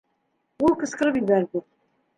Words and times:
Ул 0.69 0.75
ҡысҡырып 0.85 1.21
ебәрҙе: 1.23 1.67